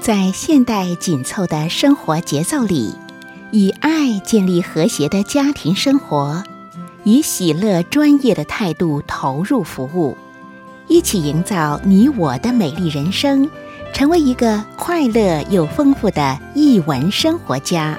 [0.00, 2.94] 在现代紧凑的生活节奏里，
[3.50, 6.42] 以爱建立和谐的家庭生活，
[7.04, 10.16] 以喜乐专业的态度投入服务，
[10.88, 13.50] 一起营造你我的美丽人生，
[13.92, 17.98] 成为一个快乐又丰富的译文生活家。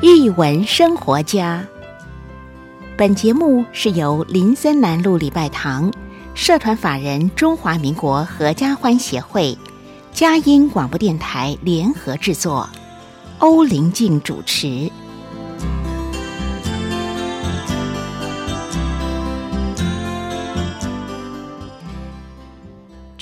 [0.00, 1.64] 译文生活家。
[2.96, 5.90] 本节目是由林森南路礼拜堂
[6.34, 9.56] 社团法人中华民国合家欢协会、
[10.12, 12.68] 佳音广播电台联合制作，
[13.38, 14.90] 欧林静主持。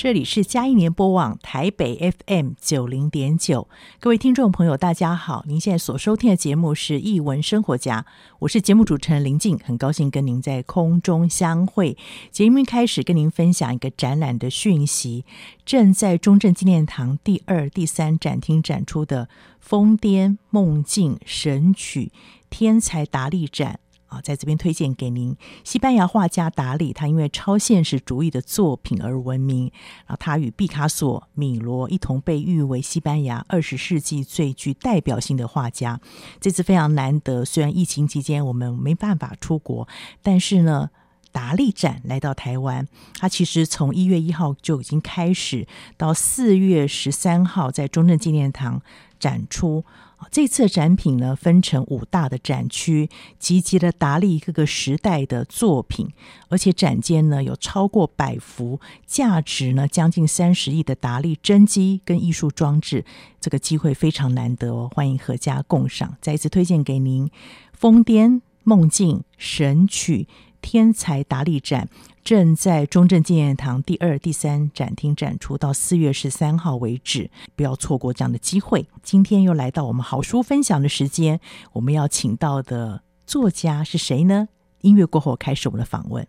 [0.03, 3.69] 这里是嘉义联播网台北 FM 九零点九，
[3.99, 5.45] 各位听众朋友，大家好！
[5.47, 8.07] 您现在所收听的节目是《艺文生活家》，
[8.39, 11.99] 我是节目主持人林静，很高兴跟您在空中相会。
[12.31, 15.27] 节目一开始跟您分享一个展览的讯息，
[15.67, 19.27] 正在中正纪念堂第二、第三展厅展出的
[19.61, 22.11] 《疯癫梦境神曲
[22.49, 23.81] 天才达利展》。
[24.11, 29.71] 啊，在这边推荐给您，西班牙画家达利，他因为超现实主义的作品而闻名。
[30.07, 36.01] 然后他与毕卡索、米罗一同被誉为西班牙二十世纪最具代表性的画家。
[36.41, 39.87] 这次非常难得，虽然疫情期间我们没办法出国，
[40.23, 40.91] 但是呢，
[41.31, 48.83] 达利展来到台湾，他其实从一月一号就已经开始，到四月十三号在中正纪念堂
[49.21, 49.85] 展出。
[50.31, 56.09] 这次展品呢，分成五大的展区，集结了达利各个时代的作品，
[56.49, 63.05] 而且展间呢有超过百幅，价值呢将近三十亿的达利真迹跟艺术装置。
[63.41, 66.17] 这个机会非常难得哦，欢迎阖家共赏。
[66.21, 67.27] 再一次推荐给您
[67.73, 70.29] 《疯癫梦境神曲》。
[70.61, 71.89] 天才达利展
[72.23, 78.87] 正在中正纪念堂第二、第三展厅展出，到四月十三号为止，不要错过这样的机会。
[79.03, 81.41] 今天又来到我们好书分享的时间，
[81.73, 84.49] 我们要请到的作家是谁呢？
[84.83, 86.27] 音乐过后开始我们的访问。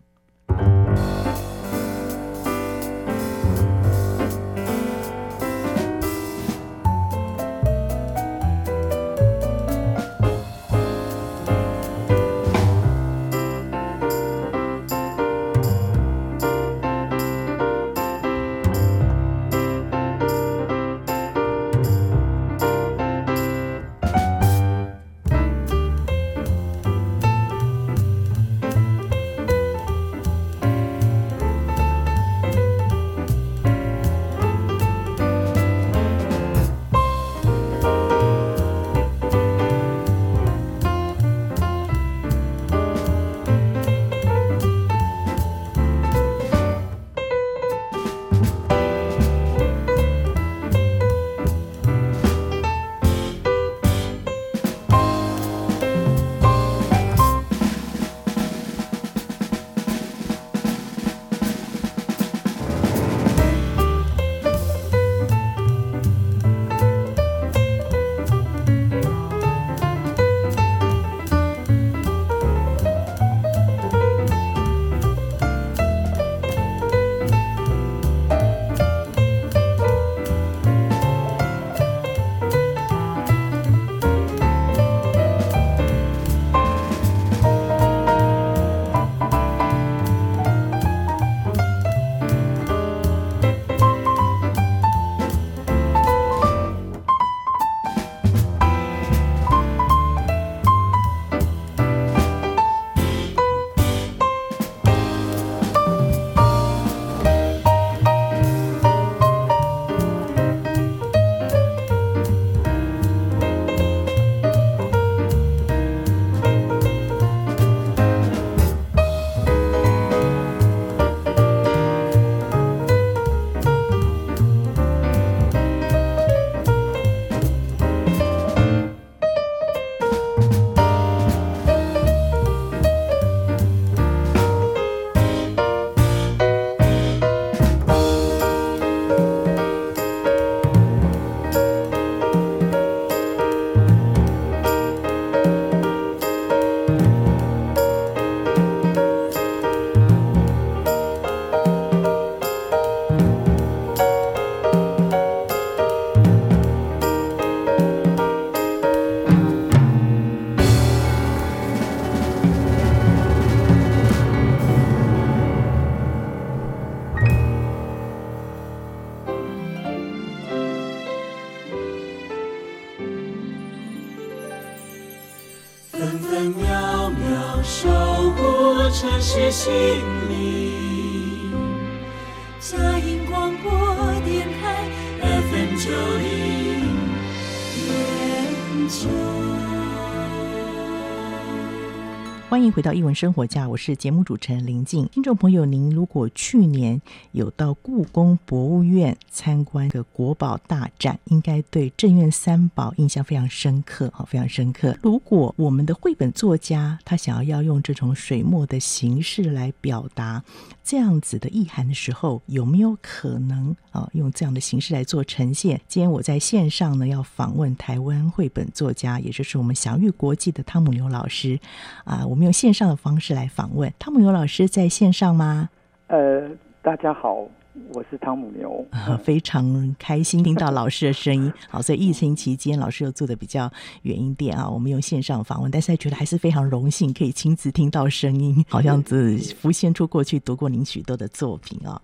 [192.72, 195.06] 回到艺文生活家，我是节目主持人林静。
[195.08, 197.00] 听众朋友，您如果去年
[197.32, 204.96] 有到故宫博物院参观的国宝大展，应该对镇院三宝印象非常深刻，哈，非常深刻。
[205.02, 210.42] 如果我们的绘本作家他想要要用这种水墨的形式来表达
[210.82, 215.78] 这样子的意涵的时候，有没有可能啊用这样的形式来做呈现？
[215.88, 221.60] 今天我在线上呢，要访问台湾绘本作家，也就是我们祥玉国际的汤姆牛老师
[222.04, 222.42] 啊，我们。
[222.42, 225.68] 用线上的方式来访问汤姆有老师，在线上吗？
[226.06, 226.48] 呃，
[226.80, 227.44] 大家好，
[227.90, 228.86] 我是汤姆牛，
[229.24, 231.50] 非常开心听到老师的声音。
[231.70, 233.70] 好，所以疫情期间，老师又坐的比较
[234.02, 234.68] 远一点啊。
[234.68, 242.00] 我们用线上访问，但是觉得还是非常荣幸，可以亲自听到声音， 好像子浮现出过去读过您许多的作品啊。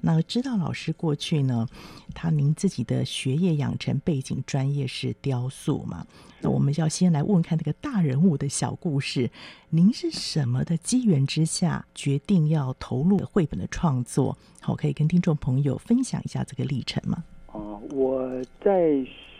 [0.00, 1.66] 那知道老师过去呢，
[2.14, 6.06] 他您自己的学业养成背景专业是雕塑嘛？
[6.40, 9.30] 那我们要先来问问看这个大人物的小故事。
[9.68, 14.36] 您是什么的机缘之下决定要投入绘本的创作？
[14.62, 17.24] 好，可以跟听众朋友分享一下这个历程吗？
[17.48, 18.30] 哦，我
[18.64, 18.92] 在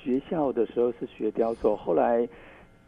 [0.02, 2.28] 学校的时候是学雕塑，后来。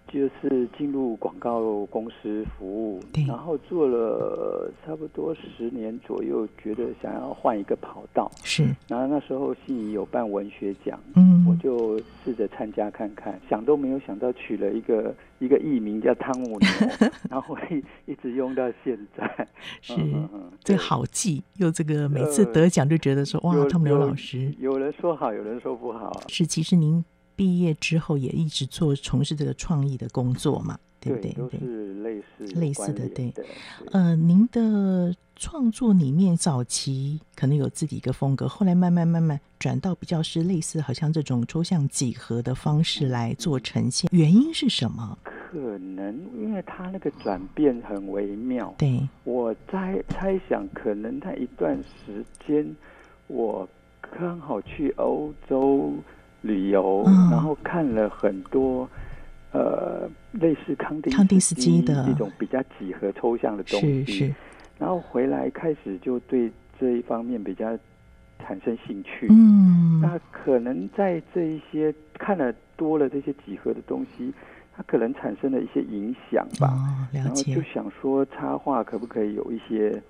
[0.09, 8.31] 就是进入广告公司服务，然后做了差不多十年左右，觉得想要换一个跑道。
[8.45, 16.69] 是，然后那时候系有办文学奖，嗯，我就试着参加看看，想都没有想到取了一个一个艺名叫汤姆牛，
[17.31, 19.49] 然后一一直用到现在。
[19.81, 26.21] 是，嗯嗯，这个好记，又这个每次得奖就觉得说、呃、哇，汤姆牛老师有，有人说好，有人说不好。
[26.29, 27.03] 是，其实您。
[27.35, 31.33] 毕业之后也一直做从事这个创意的工作嘛，对不对？
[31.33, 33.33] 对，都是类似类似的，对。
[33.91, 45.19] 呃，您的创作里面早期可能有自己一个风格，后来慢慢慢慢转到比较是类似，好像这种抽象几何的方式来做呈现，原因是什么？
[45.25, 48.75] 可能因为他那个转变很微妙。
[48.79, 52.75] 对，我在猜想，可能他一段时间
[53.27, 53.69] 我
[54.19, 55.93] 刚好去欧洲。
[56.43, 58.89] 旅游，然后看了很多，
[59.53, 64.35] 呃，类似康定康定斯基的这种比较几何抽象的东西，是是，
[64.79, 66.51] 然后回来开始就对
[66.81, 67.79] 这一方面比较
[68.41, 69.29] 产生兴趣。
[69.31, 74.33] 嗯，那可能在这一些看了多了这些几何的东西，
[74.77, 76.75] 它可能产生了一些影响吧。
[76.75, 77.53] 哦，了解。
[77.53, 80.03] 然后就想说插画可不可以有一些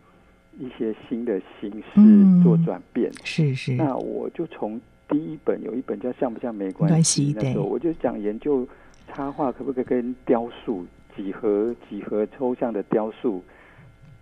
[0.58, 3.11] 一些新的形式做转变？
[3.11, 3.73] 嗯，是是。
[3.75, 4.81] 那我就从。
[5.12, 8.67] 第一本有一本叫像不像没关系，那时候我就讲研究
[9.09, 13.43] 插画可不可以跟雕塑几何几何抽象的雕塑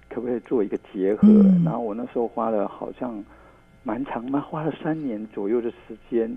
[0.08, 1.28] 可不可以做一个结合？
[1.28, 3.24] 嗯、然后我那时候花了好像
[3.82, 6.36] 蛮长嘛，花了三年左右的时间，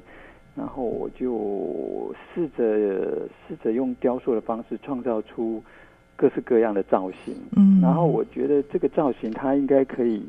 [0.55, 5.63] 然后我就试着试着用雕塑的方式创造出
[6.15, 7.35] 各式各样的造型。
[7.57, 10.23] 嗯，然后我觉得这个造型它应该可以。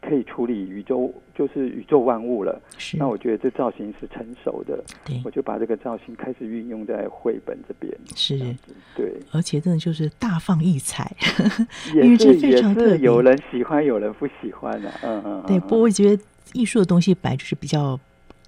[0.00, 2.60] 可以处理宇宙，就是宇宙万物了。
[2.78, 4.82] 是，那我觉得这造型是成熟的。
[5.04, 7.92] 对，我就把这个造型开始运用在绘本这边。
[8.16, 8.38] 是，
[8.96, 11.14] 对，而且真的就是大放异彩，
[11.94, 14.98] 因为这非常特别，有人喜欢，有人不喜欢的、啊。
[15.02, 15.60] 嗯嗯，对。
[15.60, 17.98] 不过我觉得艺术的东西本来就是比较。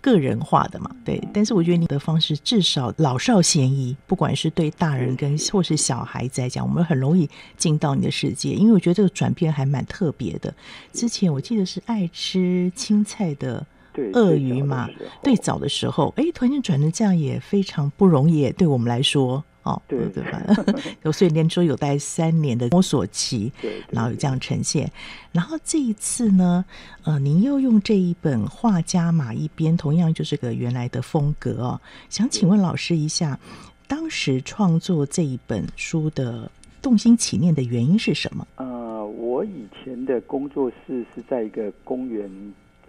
[0.03, 10.53] 个人化的嘛，对，但是我觉得你的方式至少老少咸宜，不管是对大人跟或是小孩子来讲，我们很容易进到你的世界，因为我觉得这个转变还蛮特别的。
[10.93, 13.65] 之前我记得是爱吃青菜的
[14.13, 14.91] 鳄鱼嘛，
[15.23, 19.45] 最，早的时候，哎，突然间转成这样也非常不容易，对我们来说。
[19.63, 20.43] 哦，对对吧？
[21.13, 23.53] 所以连说有待三年的摸索期，
[23.91, 24.91] 然后有这样呈现。
[25.31, 26.65] 然后这一次呢，
[27.05, 31.81] 呃，您又用这一本画家马一边，同样就是个原来的风格哦。
[32.09, 33.39] 想请问老师一下，
[33.87, 36.51] 当时创作这一本书的
[36.81, 38.47] 动心起念的原因是什么？
[38.57, 42.29] 呃，我以前的工作室是在一个公园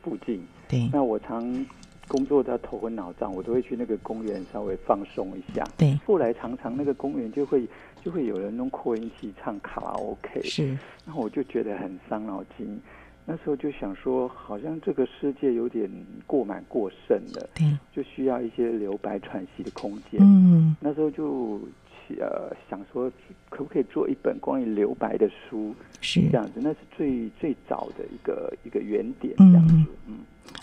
[0.01, 1.65] 附近，对，那我常。
[2.07, 5.63] 工作到头昏脑胀，我都会去那个公园稍微放松一下。
[5.77, 7.67] 对，后来常常那个公园就会
[8.03, 10.67] 就会有人用扩音器唱卡拉 OK，是，
[11.05, 12.79] 然后我就觉得很伤脑筋。
[13.25, 15.89] 那时候就想说，好像这个世界有点
[16.27, 20.19] 过满过剩了，对，就需要一些留白喘息的空间。
[20.19, 21.57] 嗯，那时候就
[22.19, 23.09] 呃想说，
[23.49, 25.73] 可不可以做一本关于留白的书？
[26.01, 29.87] 是这样子，那是最最早的一个一个原点，这样子，嗯。
[30.07, 30.17] 嗯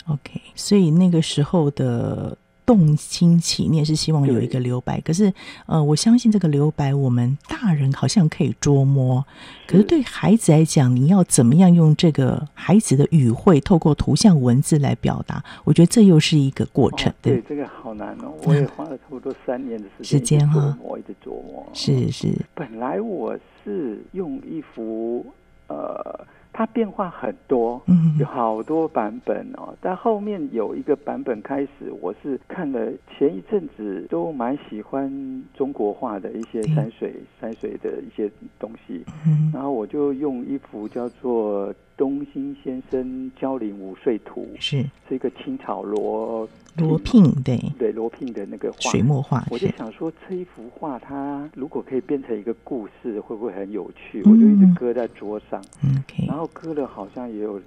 [0.07, 5.33] OK，所以那个时候的动心起念是希望有一个留白，可是
[5.65, 9.25] 呃，我相信这个留白我们大人好像可以捉摸，
[9.67, 15.43] 可是对孩子来讲，你要怎么样用这个孩子的语汇，透过图像文字来表达？
[15.63, 17.11] 我觉得这又是一个过程。
[17.21, 21.67] 对，对，这个好难哦，我也花了差不多三年的时间，时间哈，我一直琢磨。
[21.73, 25.25] 是是，本来我是用一幅
[25.67, 26.25] 呃。
[26.53, 29.73] 它变化很多，嗯，有好多版本哦。
[29.81, 38.29] 但后面有一个版本开始，我是看了前一阵子都蛮喜欢中国画的一些山水、山水的一些
[38.59, 41.73] 东西，嗯，然后我就用一幅叫做。
[42.01, 44.83] 东兴先生蕉林午睡图是。
[45.07, 47.59] 是一个清朝罗罗聘对。
[47.77, 48.89] 对罗聘的那个画。
[48.89, 54.23] 水墨画，我就想说这一幅画它如果可以变成一个故事，会不会很有趣？
[54.25, 57.61] 嗯、我就一直搁在桌上，嗯 okay、然后搁了好像也有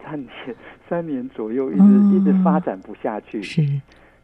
[0.00, 0.30] 三年
[0.88, 3.42] 三年左右，一直、嗯、一直发展不下去。
[3.42, 3.66] 是。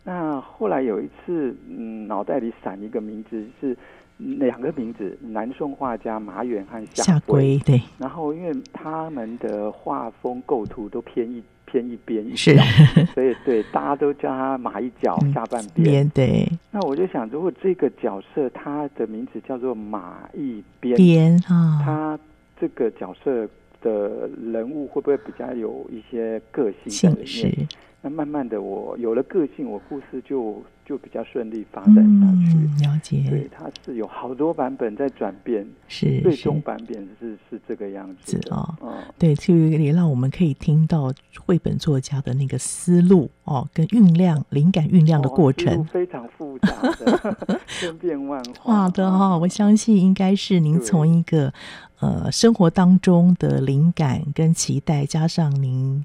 [0.04, 3.76] 那后来有一次，嗯，脑袋里闪一个名字是。
[4.18, 7.80] 两个名字，南宋画家马远和夏圭，对。
[7.98, 12.56] 然后因为他们的画风构图都偏一偏一边一是，
[13.12, 15.84] 所以对大家都叫他马一脚下半边。
[15.84, 16.48] 边对。
[16.70, 22.18] 那我就想，如果这个角色他的名字叫做马一边边啊，他
[22.58, 23.46] 这个角色
[23.82, 27.68] 的人物会不会比较有一些个性在里面？
[28.06, 30.62] 那慢慢的，我有了个性，我故事就。
[30.86, 32.56] 就比较顺利发展下去。
[32.56, 33.24] 嗯，了解。
[33.28, 38.72] 对，它是有好多版本在转变，是最终版本是是，是这个样子哦。
[38.80, 41.12] 嗯，对，就也让我们可以听到
[41.44, 46.68] 绘本作家的那个思路哦，跟酝酿灵感酝酿的过程，哦，非常复杂
[47.00, 47.36] 的，
[47.66, 48.88] 千变万化。
[48.90, 51.52] 的哈，我相信应该是您从一个
[51.98, 56.04] 呃生活当中的灵感跟期待，加上您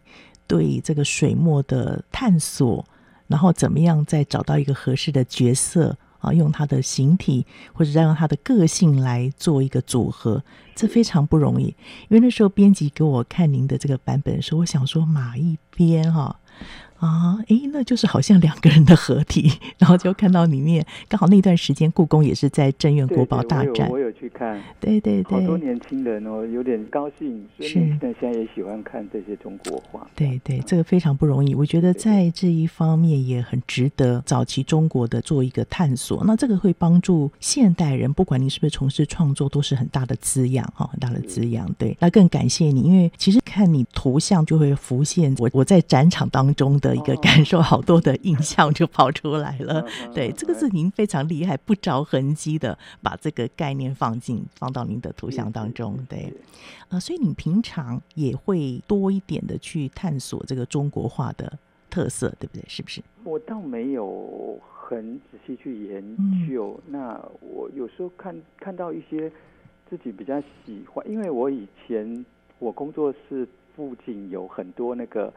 [0.51, 2.85] 对这个水墨的探索。
[3.27, 6.33] 然后怎么样再找到一个合适的角色啊？
[6.33, 10.43] 用他的形体或者再用他的个性来做一个组合，
[10.75, 11.67] 这非常不容易。
[12.09, 16.37] 因为那时候编辑给我看您的这个版本的时候，我想说马一边哈。
[17.47, 46.90] 哎，那就是好像两个人的合体，然后就看到里面刚好那段时间，故宫也是在镇院国宝大展，我有去看，对对对，好多年轻人哦，有点高兴，是，现在也喜欢看这些中国画，对对，这个非常不容易，我觉得在这一方面也很值得早期中国的做一个探索，那这个会帮助现代人，不管你是不是从事创作，都是很大的滋养哈，很大的滋养，对，那更感谢你，因为其实看你图像就会浮现我我在展场当中的。
[46.95, 49.85] 一个感受，好多的印象就跑出来了。
[50.13, 55.97] 对，这个是您非常厉害，不着痕迹的把这个概念放进放到您的图像当中。
[56.09, 56.33] 对，
[56.89, 61.51] 呃，所以你平常也会多一点的去探索这个中国画的
[61.89, 62.63] 特色，对不对？
[62.67, 63.01] 是不是？
[63.23, 66.79] 我倒没有很仔细去研究。
[66.87, 69.31] 嗯、那我有时候看看到一些
[69.89, 72.25] 自己比较喜欢，因为我以前
[72.59, 75.33] 我工作室附近有很多那个。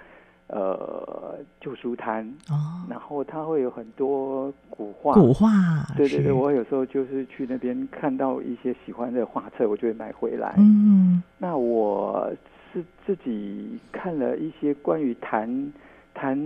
[0.48, 5.48] 呃，旧书摊哦，然后它会有很多古画，古画，
[5.96, 10.54] 对对对，我有时候就是去那边看到一些喜欢的画册，我就会买回来。
[10.58, 12.30] 嗯，那我
[12.72, 15.72] 是自己看了一些关于谈
[16.12, 16.38] 谈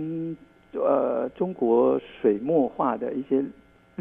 [0.73, 3.43] 呃中国水墨画的一些。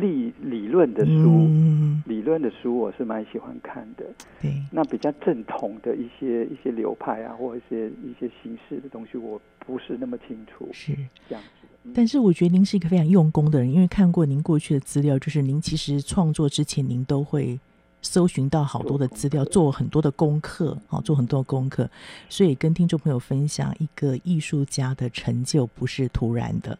[0.00, 4.04] 理理论的书，嗯、理论的书我是蛮喜欢看的。
[4.40, 10.68] 对，那比较正统的一些一些流派啊，或者一些一些形式的东西，我不是那么清楚。
[10.72, 10.94] 是
[11.28, 11.66] 这样子。
[11.84, 17.58] 嗯、但是我觉得您是一个非常用功的人，因为看过您过去的资料，就是您其实创作之前，您都会
[18.02, 21.88] 搜寻到好多的资料，做，做很多的功课，好，做很多功课。
[22.28, 26.78] 所以跟听众朋友分享，一个艺术家的成就不是突然的。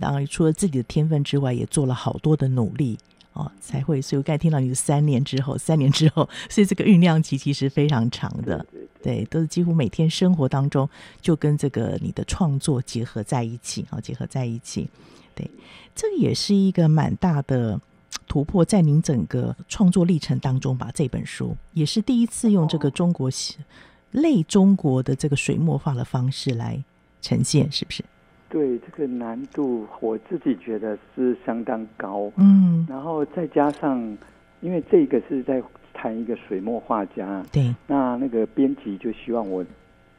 [0.00, 2.98] 当然，除了自己的天分之外，也做了好多的努力
[3.32, 4.00] 哦，才会。
[4.00, 8.64] 所以我刚才听到你是三年之后，三年之后，所以这个酝酿期其实非常长的，
[9.02, 10.88] 对，都是几乎每天生活当中
[11.20, 14.88] 就跟这个你的创作结合在一起，好，结合在一起。
[15.34, 15.50] 对，
[15.94, 17.80] 这也是一个蛮大的
[18.28, 20.90] 突破，在您整个创作历程当中吧。
[20.94, 23.28] 这本书也是第一次用这个中国
[24.12, 26.80] 类中国的这个水墨画的方式来
[27.20, 28.04] 呈现，是不是？
[28.54, 32.30] 对，这个难度，我自己觉得是相当高。
[32.36, 34.16] 嗯，然后再加上，
[34.60, 35.60] 因为这个是在
[35.92, 39.66] 谈一个水墨画家，对，那那个编辑就希望我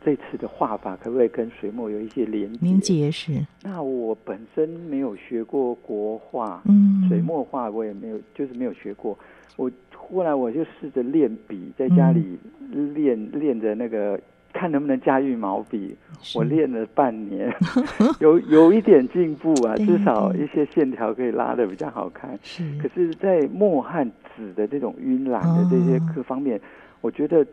[0.04, 2.60] 这次的画法可不可以跟水墨有一些连接？
[2.60, 3.32] 连接是。
[3.63, 9.18] 那我本身没有学过国画，嗯，水墨画我也没有，就是没有学过。
[9.56, 12.38] 我后来我就试着练笔，在家里
[12.70, 14.20] 练、嗯、练着那个。
[14.55, 15.95] 看能不能驾驭毛笔。
[16.33, 17.53] 我练了半年，
[18.19, 22.39] 有有一点进步啊，至少一些线条可以拉的比较好看。
[22.41, 24.03] 是，可是，在墨和
[24.35, 26.62] 纸的这种晕染的这些各方面，哦、
[27.01, 27.45] 我觉得，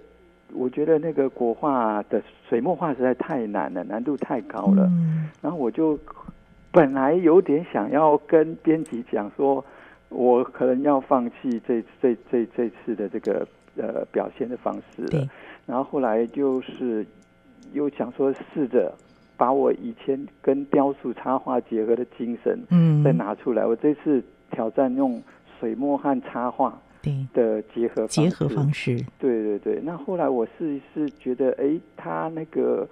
[0.54, 4.86] 我觉得那个国画的水墨画实在太难了，难度太高了。
[4.92, 5.98] 嗯、然后我就
[6.70, 9.62] 本来有点想要跟编辑讲说，
[10.08, 15.28] 我可能要放弃这这这这次的这个呃表现的方式了。
[15.66, 17.04] 对然后后来就是。
[17.74, 18.92] 又想说试着
[19.34, 23.62] 把我以前跟雕塑插画结合的精神，嗯，再拿出来。
[23.62, 25.22] 嗯、我这次挑战用
[25.58, 26.78] 水墨和插画
[27.32, 29.02] 的结合结合方式。
[29.18, 29.80] 对对对。
[29.82, 32.86] 那后来我试一试，觉得哎，他那个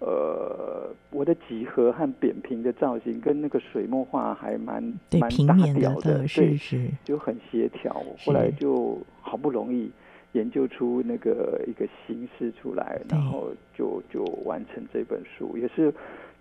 [0.00, 7.94] 呃，我的几何和扁平的造型跟那个水墨画还蛮对蛮搭调的，的，是是，对，就很协调。
[8.22, 9.90] 后来就好不容易。
[10.36, 15.92] 研究出那个一个形式出来，然后就就完成这本书，也是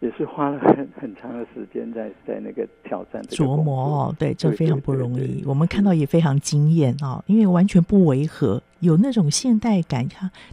[0.02, 5.16] 也是花了很很长的时间在在那个挑战琢磨哦，对，这非常不容易。
[5.16, 10.06] 对对对对，我们看到也非常惊艳啊，因为完全不违和，有那种现代感，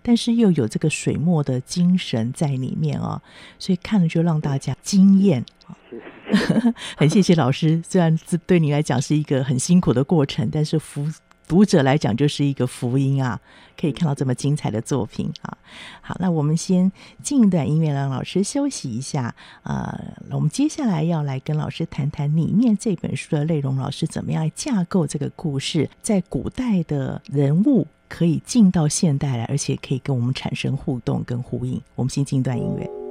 [0.05, 3.21] 但是又有这个水墨的精神在里面啊，
[3.59, 5.45] 所以看了就让大家惊艳。
[5.91, 11.05] 谢谢， 很谢谢老师，虽然这对你来讲是一个很辛苦的过程，但是福。
[11.53, 13.39] 读者来讲就是一个福音啊，
[13.79, 15.59] 可以看到这么精彩的作品啊。
[16.01, 16.91] 好，那我们先
[17.23, 19.35] 进一段音乐，让老师休息一下。
[19.63, 19.95] 呃，
[20.31, 31.79] 我们接下来要来跟老师谈谈里面这本书的内容，老师怎么样架构这个故事，在古代的人物可以进到现代来，而且可以跟我们产生互动跟呼应。
[31.95, 33.02] 我们先进一段音乐。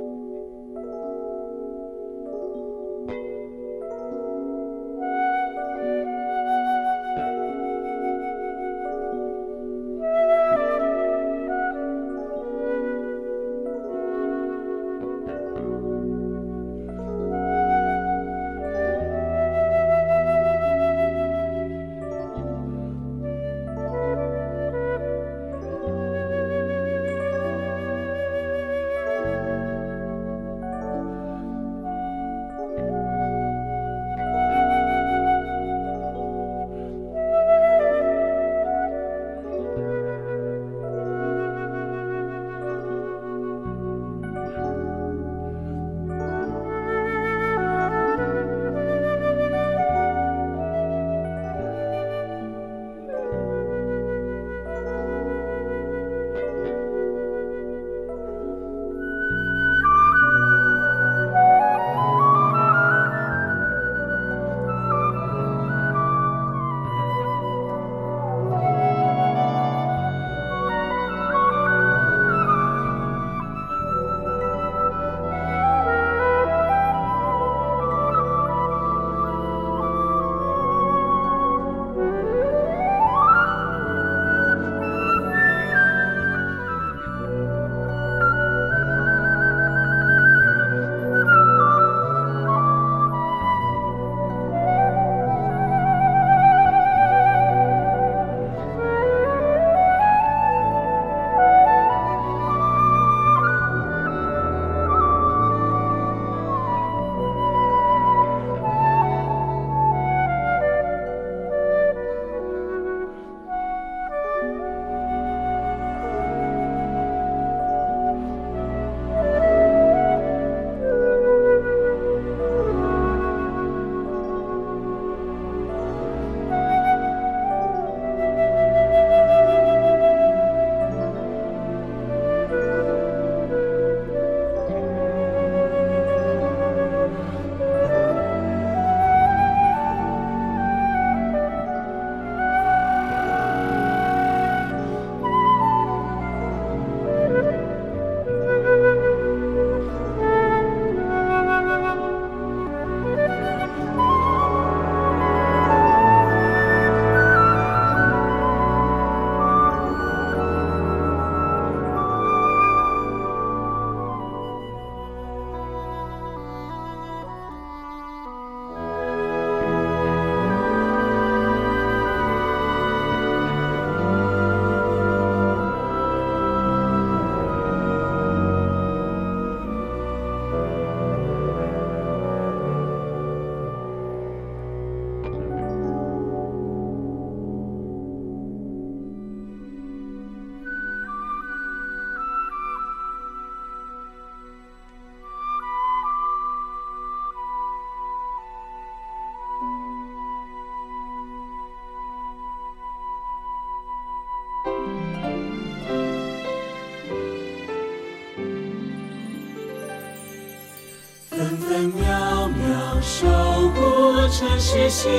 [211.41, 213.27] 分分秒秒守
[213.69, 215.11] 护城市心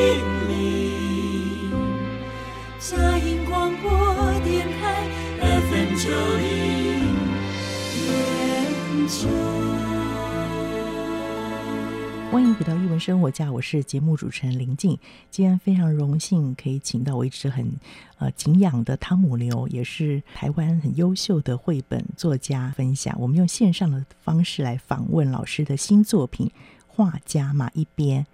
[0.49, 1.73] 灵。
[2.79, 3.91] 佳音广播
[4.45, 5.05] 电台
[5.41, 7.17] FM 九零
[8.07, 9.82] 点九。
[12.33, 14.99] 欢迎回到一文生活家，我是节目主持人林静。
[15.31, 17.71] 今天非常荣幸可以请到我一直很
[18.16, 23.14] 呃敬仰的汤姆刘，也是台湾很优秀的绘本作家分享。
[23.21, 26.47] 我们用线上的方式来访问老师的新作品
[26.87, 28.25] 《画家马一边》。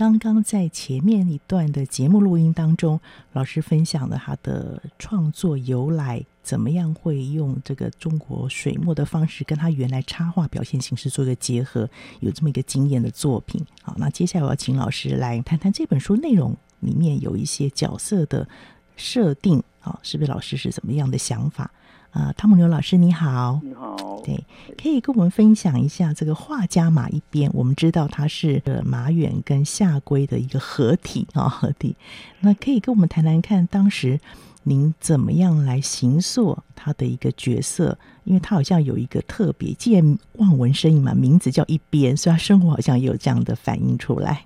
[0.00, 2.98] 刚刚在前面一段的节目录音当中，
[3.34, 11.86] 老师分享了他的创作由来，怎么样会用这个中国水墨的方式跟他原来插画表现形式做一个结合，
[12.20, 13.62] 有这么一个惊艳的作品。
[13.82, 18.48] 好，那接下来我要请老师来谈谈这本书内容里面有一些角色的
[18.96, 21.70] 设定，好，是不是老师是怎么样的想法？
[22.10, 24.44] 啊，汤姆牛老师你好，你好，对，
[24.76, 27.50] 可以跟我们分享一下这个画家马一边。
[27.54, 31.94] 我们知道他是马远跟夏圭的一个合体啊，合体。
[32.40, 34.18] 那可以跟我们谈谈看，当时
[34.64, 37.96] 您怎么样来形塑他的一个角色？
[38.24, 44.44] 因为他好像有一个特别，既然望文生义嘛，名字叫一边，所以他生活好像也有这样的反映出来。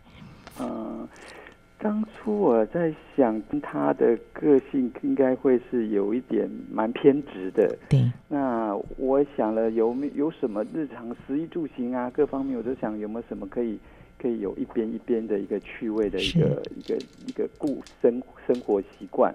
[1.85, 7.77] 当初我在想，他的个性应该会是有一点蛮偏执的。
[7.91, 8.11] 对。
[8.27, 13.79] 那我想了有没有什么日常食衣住行啊，各方面我都想有没有什么可以
[14.19, 19.31] 可以有一边一边的一个趣味的一个一个一个故生生活习惯。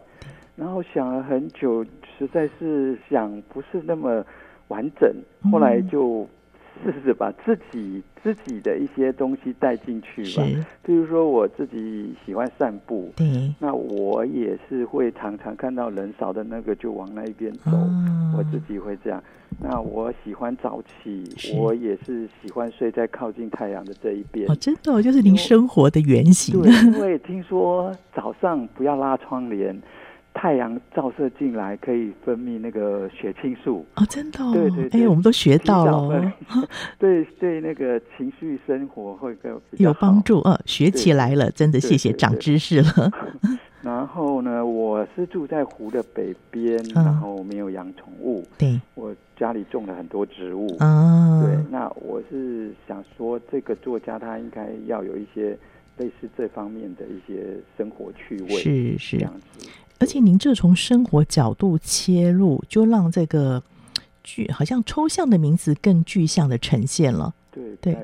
[0.55, 1.85] 然后想了很久，
[2.17, 4.25] 实在是想不是那么
[4.69, 5.13] 完整，
[5.51, 6.27] 后来就。
[6.83, 10.43] 试着把自己自己的一些东西带进去吧，
[10.83, 19.23] 比如说我自己喜欢散步，对，那我也是会常常看到人少的那个就往那一边走，哦，我自己会这样。
[19.61, 21.23] 那我喜欢早起，
[21.57, 24.49] 我也是喜欢睡在靠近太阳的这一边。
[24.49, 26.61] 哦，真的，哦，就是您生活的原型。
[26.61, 29.77] 对，因为听说早上不要拉窗帘。
[30.39, 33.85] 太阳照射进来，可以分泌那个血清素。
[33.95, 36.33] 哦，真的、哦，对对对，哎，我们都学到了，
[36.97, 40.39] 对对，那个情绪生活会更有帮助。
[40.39, 43.11] 呃、哦，学起来了，真的，谢谢长知识了。
[43.83, 55.57] 然后呢，我是住在湖的北边，嗯、然后没有养宠物，对，我家里种了很多植物，啊，对，那我是想说，这个作家他应该要有一些
[55.99, 59.69] 类似这方面的一些生活趣味，是是这样子。
[59.99, 63.61] 而且您这从生活角度切入，就让这个
[64.23, 67.35] 具好像抽象的名字更具象的呈现了。
[67.51, 67.97] 对对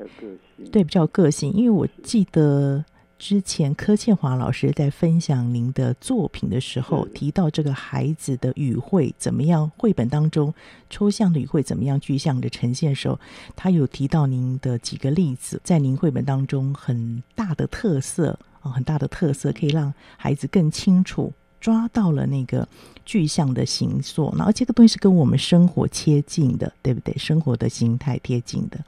[0.70, 1.50] 对，比较个性。
[1.52, 2.84] 因为我记得
[3.18, 10.52] 之前柯倩华老师在分享您的作品的时候，提到这个孩子的语汇怎么样，绘本当中
[10.90, 13.18] 抽象的语汇怎么样具象的呈现的时候，
[13.54, 21.32] 他有提到您的几个例子，在您绘本当中很大的特色啊，很大的特色可以让孩子更清楚。
[21.58, 22.68] 抓到了那个
[23.04, 27.16] 具象的形塑，然后这个东西是跟我们生活贴近的，对不对？
[27.16, 28.78] 生活的形态贴近的，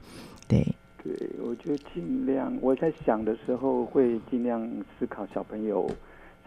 [0.47, 0.65] 对。
[1.55, 5.89] 对，我就尽量我在想的时候，会尽量思考小朋友，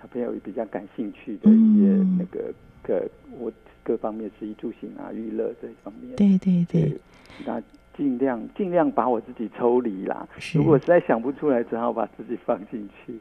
[0.00, 2.94] 小朋友比较感兴趣的一些那个各、
[3.26, 6.14] 嗯、我各方面，食衣住行啊，娱乐这一方面。
[6.16, 7.00] 对对对，
[7.46, 7.62] 那。
[7.94, 10.26] 尽量尽量把我自己抽离啦。
[10.54, 13.20] 如果实在想不出来，只好把自己放进去。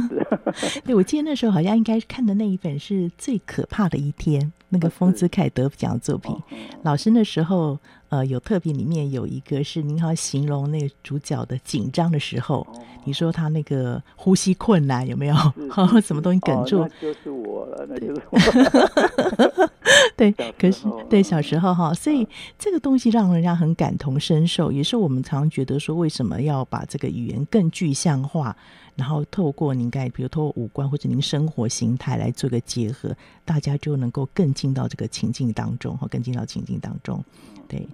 [0.86, 6.34] 对，我记得那时候好像应该看的那一本是最可怕的一天，那个丰子恺得奖的作品。
[6.82, 12.66] 老师那时候呃有特别，里面有一个是您好形容那个主角的紧张的时候，
[13.04, 15.34] 你说他那个呼吸困难有没有？
[16.02, 16.80] 什么东西梗住？
[16.80, 18.38] 那就是我了，那就是我。
[20.16, 22.26] 对，可是对小时候哈，所以
[22.58, 28.56] 这个东西让人家很感同身受，也是我们常常觉得说，为什么要把这个语言更具象化，
[28.96, 37.22] 然后透过您该比如透过五官或者您生活形态来做个结合，大家就能够更进到这个情境当中，哈，更进到情境当中。
[37.68, 37.86] 对，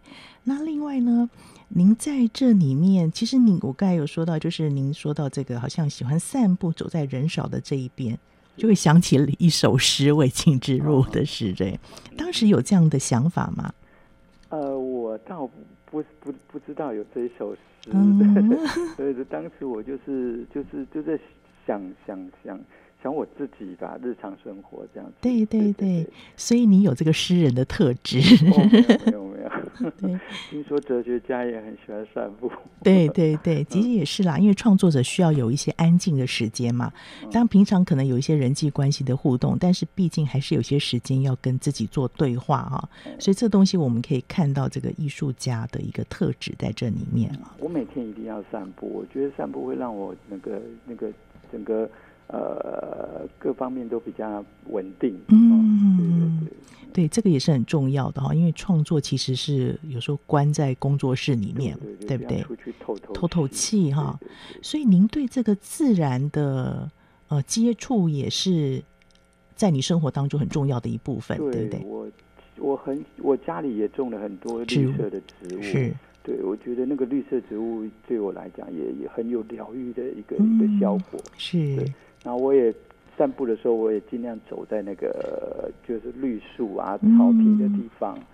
[0.45, 1.29] 那另外呢，
[1.69, 8.19] 您在这里面，其实您我刚才有说到，就是您说到这个，好像喜欢散步，走在人少的这一边。
[8.55, 11.81] 就会想起一首诗“为情之路”的诗，对，
[12.19, 13.73] 当时有这样的想法吗？
[14.51, 15.49] 呃，我倒
[15.93, 18.19] 不不不知道有这一首诗，嗯、
[18.97, 21.19] 所以当时我就是就是就在
[21.67, 22.59] 想想想
[23.03, 25.15] 想我自己吧，日常生活这样子。
[25.21, 28.19] 对对对，对对对，所以你有这个诗人的特质。
[28.47, 28.69] 哦、
[29.07, 29.32] 没有没有。
[30.51, 32.51] 听说哲学家也很喜欢散步。
[32.83, 36.93] 对对对，其实也是啦，因为创作者需要有一些安静的时间嘛。
[37.31, 42.89] 当平常可能有一些人际关系的互动，但是毕竟还是有些时间要跟自己做对话哈。
[43.19, 47.55] 所以这东西我们可以看到这个艺术家的一个特质在这里面啊。
[47.59, 51.11] 我每天一定要散步，我觉得散步会让我那个那个
[51.51, 51.89] 整个。
[52.29, 55.15] 呃，各方面都比较稳定。
[55.29, 56.53] 嗯，对对对，
[56.93, 61.77] 对，这个也是很重要的哈，因为创作其实是有时候关在工作室里面，
[62.07, 62.43] 对，不对？
[62.43, 64.19] 出去透透透透气哈。
[64.61, 66.91] 所以您对这个自然的
[67.29, 68.83] 呃接触也是
[69.55, 71.85] 在你生活当中很重要的一部分，对，对不对？
[71.85, 72.09] 我
[72.59, 75.95] 我很我家里也种了很多绿色的植物，是。
[76.25, 81.75] 对，我觉得那个绿色植物对我来讲也也很有疗愈的一个、嗯、一个效果，是。
[81.75, 82.73] 对然后我也
[83.17, 88.25] 散步的时候，我也尽量走在那个就是绿树啊、草皮的地方，嗯、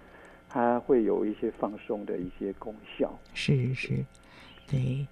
[0.48, 3.12] 它会有一些放松的一些功效。
[3.34, 4.04] 是是，
[4.70, 5.06] 对。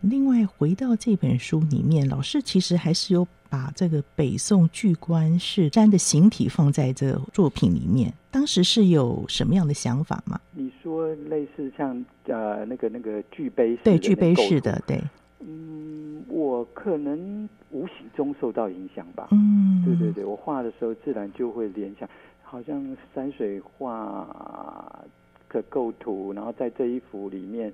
[0.00, 8.12] 另外回到这本书里面，老师其实还是有把这个北宋巨观式山的形体放在这作品里面。
[8.30, 10.40] 当时是有什么样的想法吗？
[10.52, 15.00] 你说类似像呃那个那个巨碑式对巨碑式的对。
[15.44, 19.28] 嗯，我可能无形中受到影响吧。
[19.32, 22.08] 嗯，对对对，我画的时候自然就会联想，
[22.42, 25.04] 好像山水画
[25.48, 27.72] 的构图，然后在这一幅里面，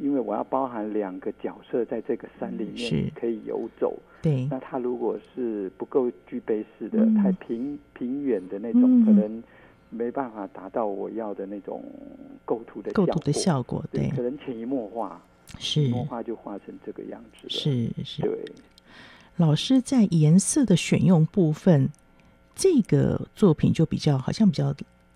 [0.00, 3.98] 因为我要包含两个角色在这个山里面可以游走。
[4.22, 9.42] 对，那它如果是不够具备式的，嗯、太平平远的那种，嗯、可能
[9.90, 11.82] 没办法达到我要的那种
[12.44, 13.84] 构图的构图的效果。
[13.90, 15.20] 对，可能潜移默化。
[15.58, 17.48] 是，画就画成这个样子。
[17.48, 18.30] 是是，对。
[19.36, 21.88] 老师在颜色的选用部分，
[22.54, 24.72] 这个作品就比较好像比较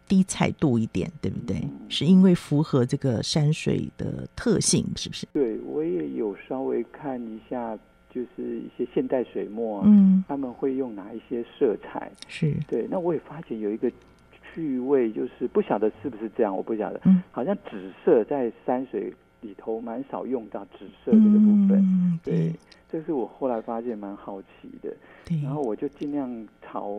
[0.08, 1.58] 低彩度一点，对不对？
[1.58, 5.24] 嗯、是因为符合这个山水的特性，是不是？
[5.32, 7.78] 对，我也有稍微看一下，
[8.10, 12.10] 就是一些现代水墨，嗯，他们会用哪一些色彩？
[12.26, 12.88] 是对。
[12.90, 13.88] 那我也发现有一个
[14.52, 19.14] 趣味，就是不晓得是不是这样，我不晓得，嗯，好像紫色在山水。
[19.40, 22.52] 里头蛮少用到紫色这个部分，嗯、对，对，
[22.90, 24.94] 这是我后来发现蛮好奇的。
[25.24, 26.90] 对，然后我就尽量朝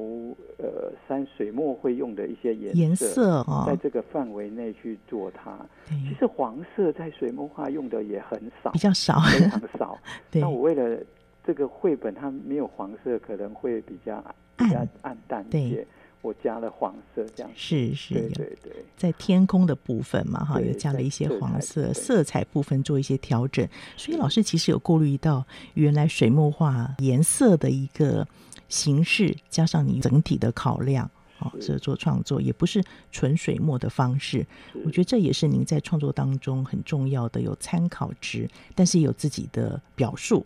[0.57, 5.57] 呃山水墨会用的一些颜颜色啊，在这个范围内去做它。
[5.87, 9.97] 其实黄色在水墨画用的也很少，比较少，非常少。
[10.31, 10.99] 对，那我为了
[11.43, 14.23] 这个绘本它没有黄色，可能会比较
[14.57, 15.17] 比较暗。
[15.27, 15.85] 淡一些。
[16.21, 17.51] 我加了黄色，这样。
[17.55, 22.79] 是是，对对对，在天空的部分嘛，哈，有加了一些黄色色彩部分。
[22.89, 28.25] 做一些调整，所以老师其实有顾虑到原来水墨画颜色的一个
[28.67, 34.47] 形式，加上你整体的考量，好，这做创作也不是纯水墨的方式，
[34.85, 40.43] 我觉得这也是您在创作当中很重要的有参考值，但是有自己的表述，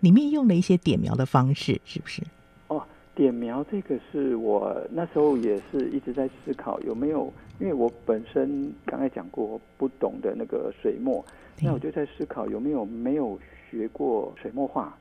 [0.00, 2.22] 里面用了一些点描的方式，是不是？
[3.18, 11.24] 点描这个是我那时候也是一直在思考有没有，因为我本身刚才讲过不懂的那个水墨，
[11.60, 13.36] 那我就在思考有没有没有
[13.68, 14.96] 学过水墨画，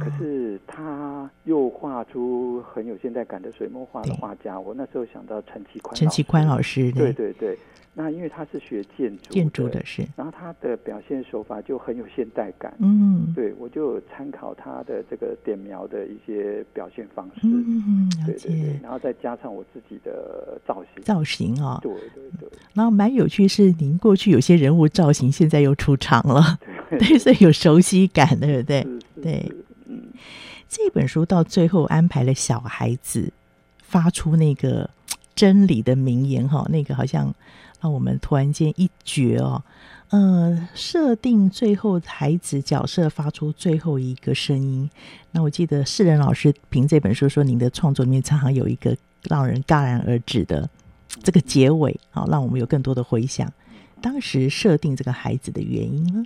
[0.00, 7.58] 可是他又画出很有现代感的水墨画的画家，我那时候想到陈其宽，陈其宽老师，对对对。
[7.94, 12.72] 那因为他是学建筑，建筑的是，然后他的表现手法就很有现代感。
[12.78, 17.40] 嗯，对，我就参考他的这个点描的一些表现方式。
[17.42, 18.10] 嗯。
[18.24, 22.48] 对对对，然后再加上我自己的造型，造型啊、哦，对对对。
[22.72, 28.86] 然后蛮有趣是，您过去有些人物造型，现在又出场了，对， 对，所以有熟悉感，对不对？
[29.22, 29.52] 对，
[29.86, 30.08] 嗯。
[30.68, 33.32] 这本书到最后安排了小孩子
[33.82, 34.90] 发出那个
[35.34, 37.34] 真理的名言，哈，那个好像。
[37.82, 39.60] 让我们突然间一觉哦，
[40.10, 44.88] 呃，设定最后孩子角色发出最后一个声音。
[45.32, 48.96] 那我记得世仁老师评这本书说，您的创作里面常常有一个
[49.28, 50.70] 让人戛然而止的
[51.24, 53.52] 这个结尾，好，让我们有更多的回想。
[54.00, 56.24] 当时设定这个孩子的原因呢？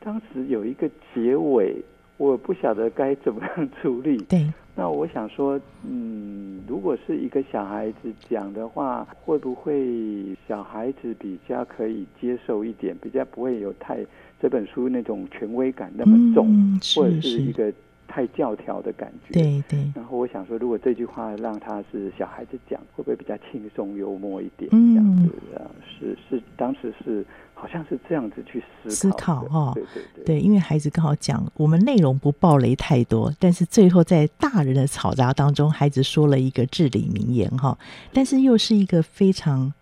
[0.00, 1.80] 当时有一个结尾，
[2.18, 4.18] 我不晓得该怎么样处理。
[4.28, 4.46] 对。
[4.74, 13.98] 那我想说，嗯，如果是一个小孩子讲的话，会不会小孩子比较可以接受一点，比较不会有太
[14.40, 17.72] 这本书那种权威感那么重，或者是一个
[18.06, 19.32] 太教条的感觉。
[19.32, 19.80] 对对。
[19.96, 24.68] 然后我想说，如果这句话让他是小孩子讲，会不会比较轻松幽默一点？
[24.72, 25.66] 嗯、这样子啊，
[25.98, 27.24] 是是，当时是。
[27.60, 37.76] 好像是这样子去思考哈，对对对，对，因为孩子刚好讲，我们内容不暴雷太多，但是最后在大人的嘈杂当中，孩子说了一个至理名言哈，
[38.12, 39.72] 但是又是一个非常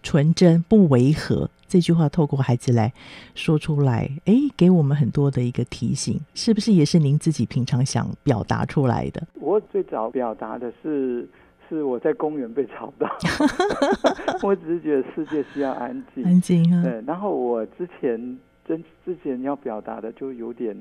[0.00, 1.50] 纯真不违和。
[1.66, 2.92] 这句话透过孩子来
[3.34, 9.26] 说出来，哎，给我们很多的一个提醒，是不是也是您自己平常想表达出来的？
[9.40, 11.28] 我最早表达的是，
[11.68, 13.08] 是我在公园被吵到，
[14.42, 16.82] 我只是觉得世界需要安静，安静啊。
[16.82, 20.76] 对，然后我之前真之前要表达的就有点。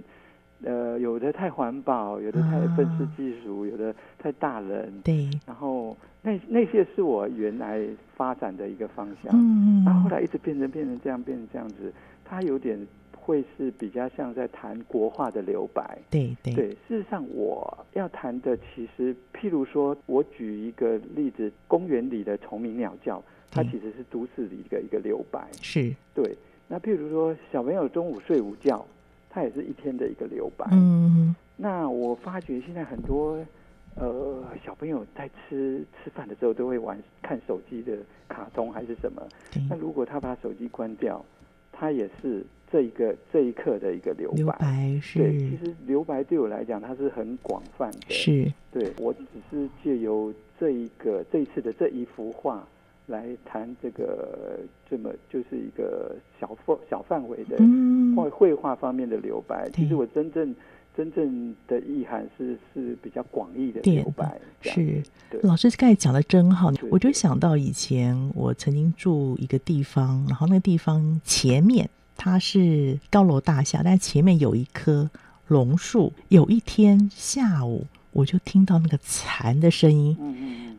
[0.65, 4.93] 呃，有的太环保，有的太愤世嫉俗，有的太大人。
[5.04, 5.30] 对。
[5.46, 7.82] 然后那那些是我原来
[8.15, 9.34] 发展的一个方向。
[9.34, 9.84] 嗯。
[9.84, 11.91] 然后后来一直变成变成这样变成这样子，
[12.24, 12.80] 它有点
[13.23, 15.97] 会是比较像在谈国画的留白。
[16.09, 16.53] 对对。
[16.53, 25.47] 对，事实上我要谈的其实，譬如说，我举一个例子，公园里的虫鸣鸟叫，它其实是都市里的一个留白。
[25.62, 25.95] 是。
[26.13, 26.36] 对。
[26.67, 28.86] 那譬如说，小朋友中午睡午觉。
[29.36, 30.63] 它也是一天的一个留白。
[30.73, 33.43] 嗯，那我发觉现在很多
[33.95, 39.27] 呃小朋友在吃吃饭的时候都会玩看手机的卡通还是什么。
[39.67, 41.25] 那如果他把手机关掉，
[41.71, 44.38] 他也是这一个这一刻的一个留白。
[44.38, 45.19] 留白是。
[45.19, 48.09] 对，其实留白对我来讲，它是很广泛的。
[48.09, 48.51] 是。
[48.71, 52.67] 对，我只是借由这一个这一次的这一幅画。
[53.07, 54.59] 来谈这个
[54.89, 57.57] 这么就是一个小范小范围的
[58.15, 60.55] 绘绘画方面的留白，其实我真正
[60.95, 64.39] 真正的意涵是是比较广义的留白。
[64.62, 65.03] 是，
[65.41, 71.89] 老师刚才讲的真好，我就想到以前我曾经住一个地方，然后那个地方前面
[72.23, 75.09] 它是高楼大厦，但前面有一棵
[75.45, 76.13] 榕树。
[76.29, 80.15] 有一天下午，我就听到那个蝉的声音。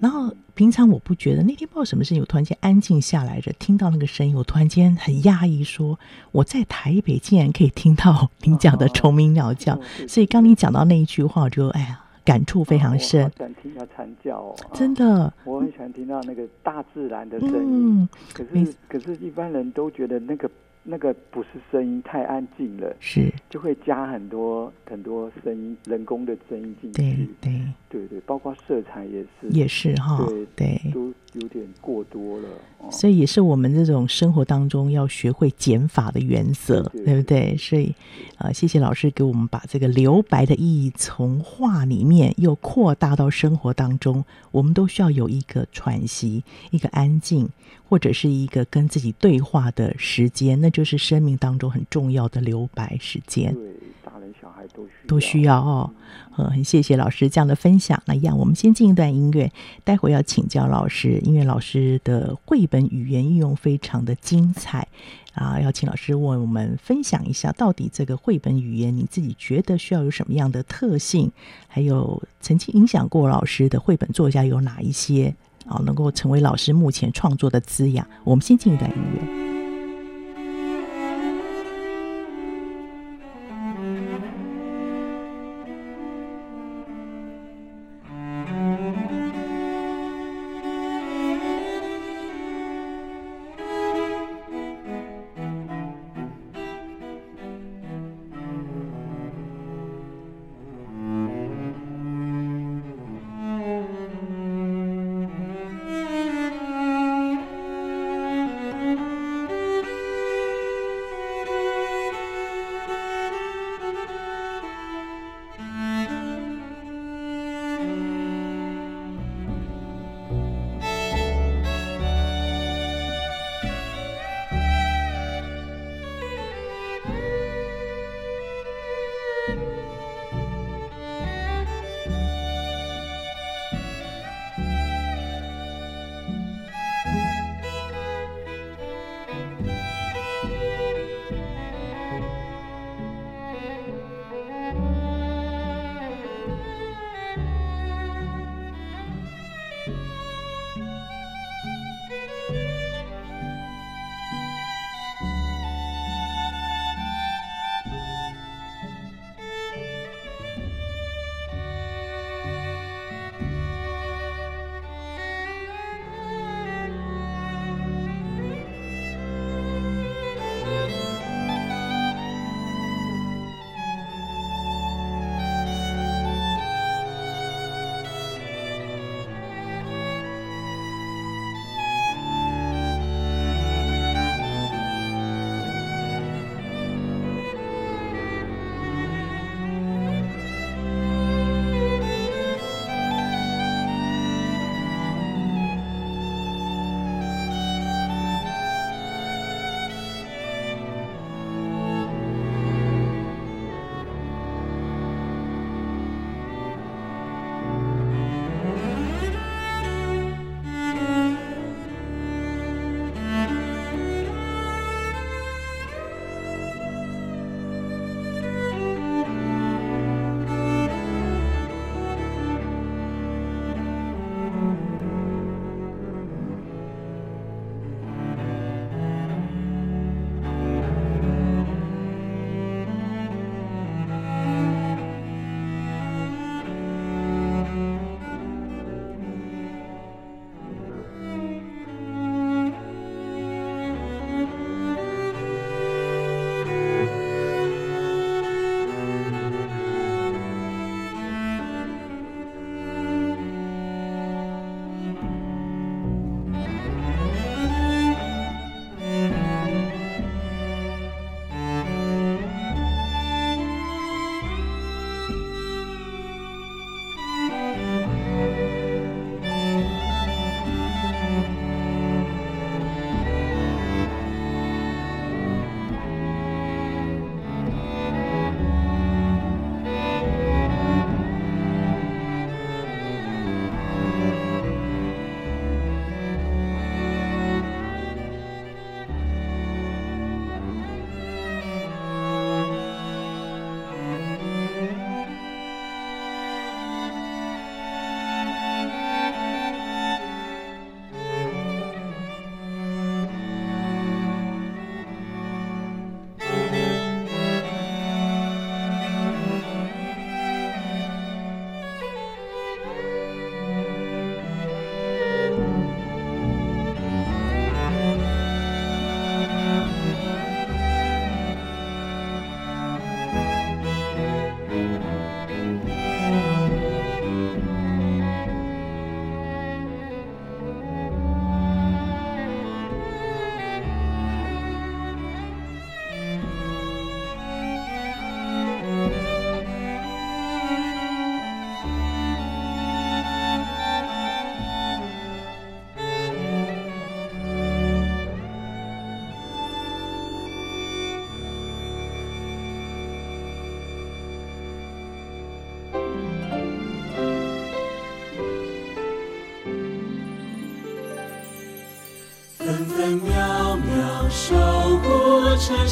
[0.00, 5.98] 然后平常我不觉得，那天不知道什么事情，我突然间安静下来着，听到那个声音，我突然间很讶异，说
[6.32, 9.78] 我在台北竟然可以听到你讲的虫鸣鸟叫。
[10.08, 13.20] 所以刚你讲到那一句话，我就哎呀，感触非常深。
[13.20, 18.00] 我好喜欢听到蝉叫哦，真的，我很喜欢听到那个大自然的声音。
[18.00, 20.50] 嗯，可是可是一般人都觉得那个。
[20.84, 23.32] 那个不是声音，太安静了，是。
[23.48, 27.02] 就会加很多很多声音，人工的声音进去。
[27.02, 27.60] 对对。
[27.88, 32.48] 对对，包括色彩也是，也是哈，对对，都有点过多了。
[32.90, 37.56] 所以也是我们这种生活当中要学会减法的原则，对，对，不对？
[37.56, 37.94] 所以
[38.36, 47.48] 啊、呃，谢谢老师给我们把这个留白的意义从画里面又扩大到生活当中，我们都需要有一个喘息，一个安静。
[47.86, 53.54] 或者是一个跟自己对话的时间，那就是生命当中很重要的留白时间。
[53.54, 53.62] 对，
[54.02, 55.90] 大人小孩都需要，都需要哦。
[55.92, 58.02] 嗯，很谢谢老师这样的分享。
[58.06, 59.50] 那一样，我们先进一段音乐，
[59.84, 64.86] 待会要请教老师，因为老师的绘本语言运用非常的精彩
[65.34, 71.30] 啊，要请老师为我们分享一下，到底这个绘本语言你自己觉得需要有什么样的特性？
[71.68, 75.34] 还有曾经影响过老师的绘本作家有哪一些？
[75.66, 78.06] 啊，能够成为老师目前创作的滋养。
[78.24, 79.53] 我们先进一段音乐。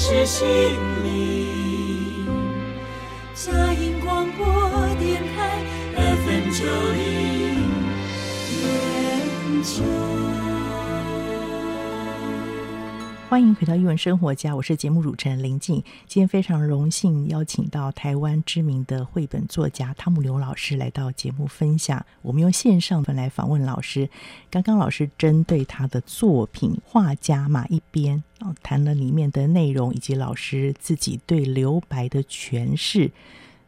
[0.05, 0.48] 是心
[1.05, 2.26] 灵，
[3.36, 4.44] 佳音广播
[4.98, 5.62] 电台
[5.94, 7.70] FM 九零
[8.50, 10.32] 点九。
[13.33, 15.76] 欢迎回到艺文生活家，我是节目主持人林静。
[16.07, 22.05] 今天非常荣幸邀请到台湾知名的绘本作家汤姆刘老师来到节目分享。
[22.20, 24.07] 我们用线上来访问老师。
[24.51, 33.11] 刚刚老师针对他的作品《画家马一边》啊，谈了里面的内容，以及老师自己对留白的诠释，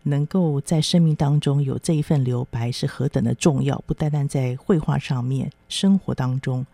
[0.03, 6.67] 能够在生命当中有这一份留白是何等的重要，不单单在绘画上面，生活当中。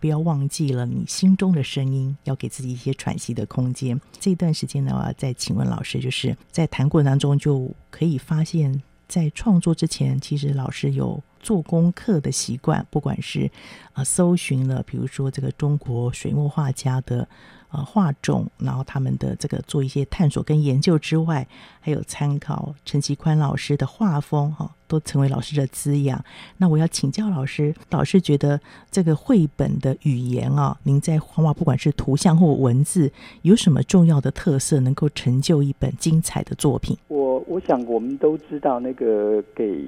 [0.00, 4.00] 不要忘记了你心中的声音，要给自己一些喘息的空间。
[4.18, 13.50] 这段时间呢，我要再请问老师，就是在谈过程当中就可以发现，在创作之前，其实老师有做功课的习惯，不管是
[13.92, 17.28] 啊搜寻了，比如说这个中国水墨画家的。
[17.70, 21.46] 呃，画种，然后他们的这个做一些探索跟研究之外，
[21.80, 26.24] 还有参考陈其宽老师的画风，哈，都成为老师的滋养。
[26.56, 28.60] 那我要请教老师，老师觉得
[28.90, 33.12] 这个绘本的语言啊，您在画画不管是图像或文字，
[33.42, 36.96] 有什么重要的特色，能够成就一本精彩的作品？
[37.08, 39.84] 我我想我们都知道，那个给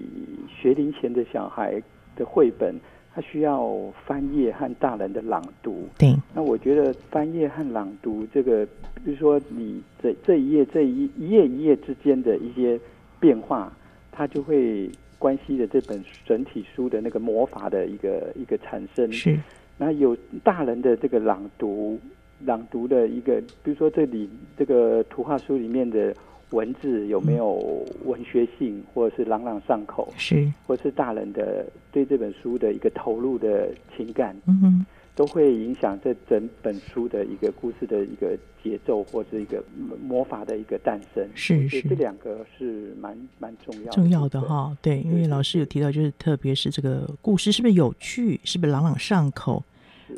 [0.49, 1.81] 学龄前的小孩
[2.17, 2.75] 的绘本。
[3.19, 5.89] 他需要翻页和大人的朗读。
[5.99, 8.65] 对，那我觉得翻页和朗读这个，
[9.05, 12.79] 比如说你这这一页这一一页一页之间的一些
[13.19, 13.77] 变化，
[14.13, 14.89] 它就会
[15.19, 19.11] 关系着这本整体书的那个魔法的一个一个产生。
[19.11, 19.37] 是，
[19.77, 21.99] 那有大人的这个朗读，
[22.45, 26.15] 朗读的一个，比如说这里这个图画书里面的。
[26.51, 30.13] 文字有没有文学性，或者是朗朗上口？
[30.17, 39.63] 是，或是大人的对这本书的一个投入的情感，嗯哼，都会影响这整本书的一个故事的一个节奏，或是一个
[40.03, 41.29] 魔法的一个诞生。
[41.35, 44.75] 是是，这两个是蛮蛮重要的重要的哈。
[44.81, 49.63] 对，因为老师有提到，就是特别是这个故事是不是有趣，是不是朗朗上口？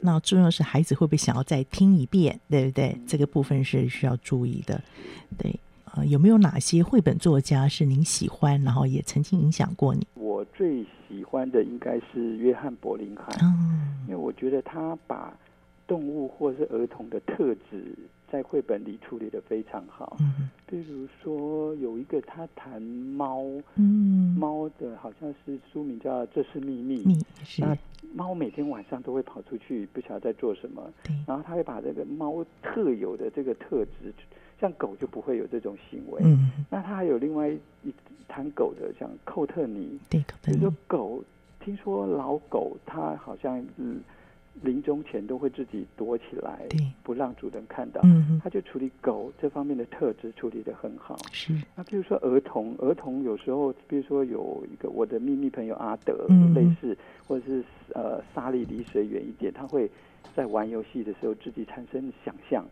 [0.02, 2.90] 那重要是孩子会不会想要再听一遍，对不对？
[2.90, 4.80] 嗯、这个部分是需要注意的，
[5.36, 5.52] 对。
[5.92, 10.06] 啊，有没有哪些绘本作家是您喜欢，然后也曾经影响过你？
[10.14, 15.36] 我最喜欢的应该是约翰伯林海，嗯，因为我觉得他把
[15.86, 17.92] 动物或是儿童的特质
[18.30, 20.16] 在绘本里处理的非常好。
[20.20, 23.42] 嗯，比如说有一个他谈猫，
[23.74, 27.02] 嗯，猫的好像是书名叫《这是秘密》，
[27.44, 27.62] 是。
[27.62, 27.76] 那
[28.14, 30.82] 猫每天晚上都会跑出去，不晓得在做什么。
[31.02, 31.14] 对。
[31.26, 34.14] 然后他会把这个猫特有的这个特质。
[34.60, 36.20] 像狗就不会有这种行为。
[36.24, 37.92] 嗯，那它还有另外一
[38.28, 39.98] 谈狗的，像寇特尼。
[40.10, 41.24] 对，比如说狗，
[41.58, 44.00] 听说老狗它好像嗯
[44.62, 48.00] 临终前都会自己躲起来，对，不让主人看到。
[48.04, 51.16] 嗯，他就处理狗这方面的特质处理得很好。
[51.32, 51.54] 是。
[51.74, 56.96] 那比如说儿童，儿童有时候，比如说有一个我的秘密朋友阿德，嗯，类似，
[57.26, 59.90] 或者是呃莎莉离谁远一点，他会。
[60.34, 62.64] 在玩游戏的时候，自己产生想象，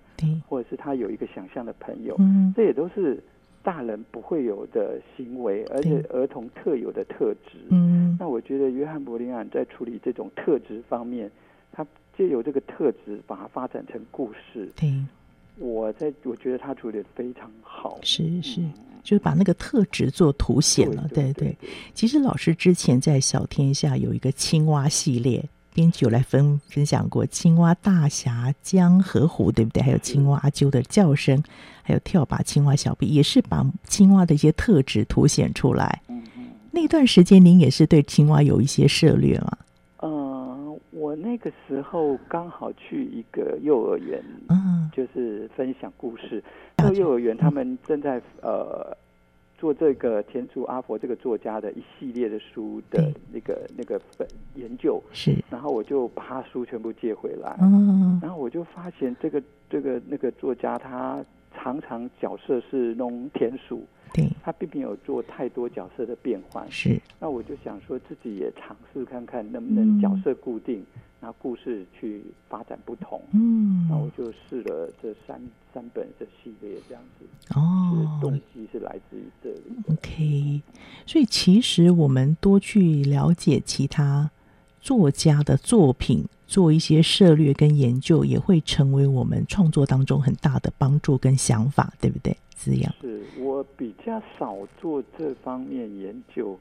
[0.48, 3.22] 或者是他有一个想象的朋友，嗯，这也都是
[3.62, 7.58] 大人不会有的行为，而且儿童特有的特质。
[7.70, 11.30] 嗯，那我觉得约翰伯林安在处理这种特质方面，
[11.72, 11.86] 他
[12.16, 14.70] 借由这个特质把它发展成故事。
[14.76, 14.92] 对，
[15.58, 17.98] 我在我觉得他处理得非常好。
[18.02, 18.62] 是是，
[19.02, 21.06] 就是把那个特质做凸显了。
[21.08, 25.44] 对对，对，对，对，其实老师之前在小天下有一个青蛙系列。
[25.78, 29.80] 编辑有来分分享过青蛙大侠江河湖，对不对？
[29.80, 31.40] 还有青蛙阿啾的叫声，
[31.84, 36.02] 还有跳把青蛙小臂，也是把青蛙的一些特质凸显出来。
[36.72, 39.56] 那段时间您也是对青蛙有一些涉猎吗？
[40.02, 46.42] 嗯，我那个时候刚好去一个幼儿园，嗯，就是分享故事。
[46.78, 48.96] 那个幼儿园他们正在呃。
[49.58, 54.00] 做这个田鼠阿佛这个作家的一系列的书的那个那个
[54.54, 55.02] 研究。
[55.12, 70.78] 是，然后我就把他书全部借回来，嗯，然后我就发现这个这个那个作家他常常角色是弄田鼠，对，他并没有做太多角色的变换，是，那我就想说自己也尝试看看能不能角色固定。
[70.78, 71.02] 嗯。
[71.20, 75.42] 那故事去发展不同，嗯，那我就试了这三
[75.74, 79.62] 三本这系列这样子，哦，动机是来自于这里。
[79.88, 80.62] OK，
[81.06, 84.30] 所以其实我们多去了解其他
[84.80, 92.36] 作家的作品，做一些涉略跟研究，也会成为我们创作当中很大的帮助跟想法，对不对？
[92.62, 96.58] 这样是我比较少做这方面研究。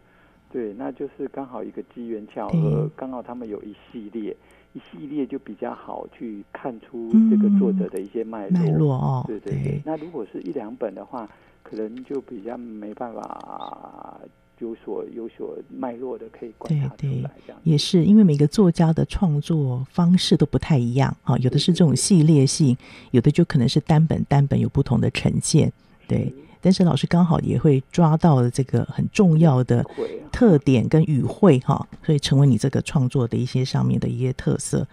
[0.50, 4.36] 对，那就是刚好一个机缘巧合，刚好他们有一系列，
[4.74, 8.60] 一系列就比较好去看出这个作者的一些脉络。
[8.60, 9.82] 脉络哦，对对对。
[9.84, 11.30] 那如果是一两本的话，
[11.64, 14.18] 可能就比较没办法
[14.60, 17.30] 有所有所脉络的可以观察出来。
[17.45, 22.76] 这样也是因为每个作家的创作方式都不太一样啊，有的是这种系列性，
[23.12, 25.74] 有的就可能是单本单本有不同的呈现。
[26.08, 26.34] 对。
[26.60, 29.86] 但是老师刚好也会抓到了这个很重要的
[30.32, 34.86] 特点跟语汇哈，所以成为你这个创作的一些上面的一些特色。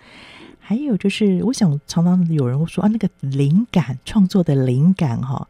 [0.61, 5.49] 还有就是，我想常常有人会说啊，那个灵感创作的灵感哈，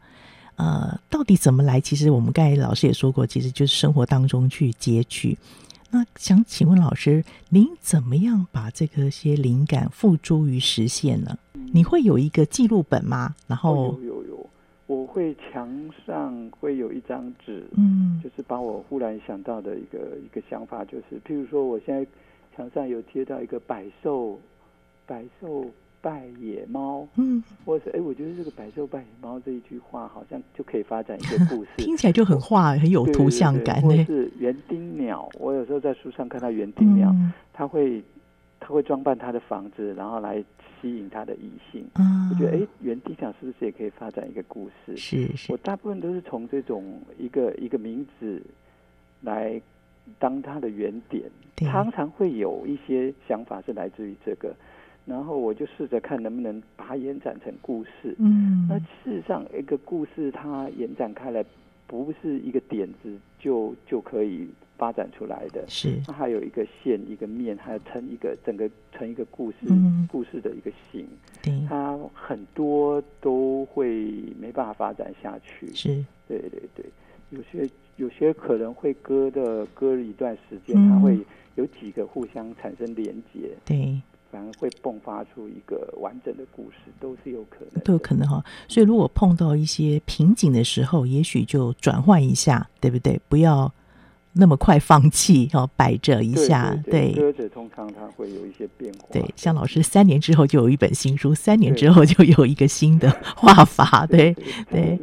[0.55, 1.81] 呃，到底怎么来？
[1.81, 5.37] 其实我们刚才老师也说过，其实就是生活当中去截取。
[5.91, 11.37] 那想请问老师，您怎么样把这个些灵感付诸于实现呢？
[11.73, 13.35] 你会有一个记录本吗？
[13.47, 13.99] 然后。
[14.87, 15.67] 我会墙
[16.05, 22.05] 上会有一张纸，嗯，就是把我忽然想到的一个一个想法，就是譬如说，我现在
[22.55, 24.39] 墙上有贴到一个百兽，
[25.07, 25.65] 百兽
[26.01, 33.81] 拜野猫，嗯，或者是哎，我觉得这个百兽拜野猫这一句话，好像就可以发展一个故事， 听起来就很画，很有图像感。
[33.81, 38.03] 或是园丁鸟，我有时候在书上看到园丁鸟，嗯、它会
[38.59, 40.43] 它会装扮它的房子，然后来。
[40.85, 44.95] 吸引他的异性，嗯，我觉得哎，园丁鸟是不是也可以发展一个故事？
[44.95, 48.39] 是是，我大部分都是从这种一个一个名字
[49.21, 49.59] 来
[50.19, 51.23] 当它的原点，
[51.55, 54.55] 常常会有一些想法是来自于这个，
[55.07, 58.15] 然后我就试着看能不能把它延展成故事。
[58.19, 61.43] 嗯，那事实上一个故事它延展开来，
[61.87, 64.47] 不是一个点子就就可以。
[64.77, 71.07] 发展出来的是，它还有一个线，一个面，还有成一个整个成一个故事，嗯、故事的一个形。
[71.41, 75.73] 对，它很多都会没办法发展下去。
[75.73, 76.85] 是，对对对，
[77.29, 81.17] 有些有些可能会割的割了一段时间，嗯，它会
[81.55, 83.49] 有几个互相产生连接。
[83.65, 84.01] 对。
[84.31, 88.43] 反而会迸发出一个完整的故事，都是有可能，都有可能哈。
[88.67, 93.17] 所以如果碰到一些瓶颈的时候，也许就转换一下，对不对？
[93.29, 93.73] 不要。
[94.37, 97.13] 那么快放弃哦，摆着一下，对。
[97.13, 99.07] 歌者通常他会有一些变化。
[99.09, 104.33] 对，像老师三年之后就有一本新书，三年之后就有一个新的 画法，对
[104.69, 104.99] 对，对。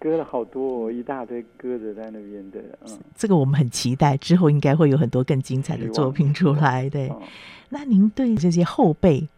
[0.00, 2.98] 割了好多，一大堆鸽子在那边的，嗯。
[3.16, 7.08] 这个我们很期待，之后应该会有很多更精彩的作品出来，对。
[7.10, 7.20] 嗯。
[7.68, 9.28] 那您对这些后辈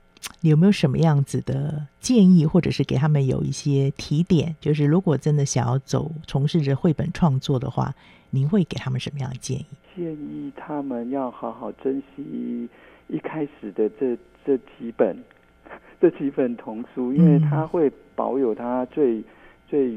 [0.40, 4.56] 有没有什么样子的建议，或者是给他们有一些提点？
[4.62, 7.94] 就是如果真的想要走从事着绘本创作的话。
[8.34, 9.66] 您会给他们什么样的建议？
[9.94, 12.68] 建议他们要好好珍惜
[13.06, 15.16] 一开始的这这几本
[16.00, 19.22] 这几本童书，因为它会保有它最
[19.68, 19.96] 最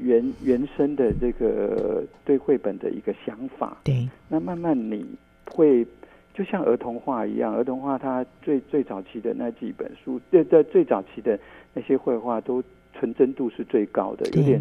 [0.00, 3.76] 原原生的这个对绘本的一个想法。
[3.84, 5.06] 对，那慢慢你
[5.52, 5.86] 会
[6.34, 11.38] 就像儿童画一样，儿童画它最最早期的那几本书，对在，最早期的
[11.72, 12.60] 那些绘画都
[12.94, 14.60] 纯真度是最高的，有点。